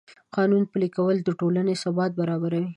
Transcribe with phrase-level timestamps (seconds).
[0.01, 0.03] د
[0.37, 2.63] قانون پلي کول د ټولنې ثبات زیاتوي.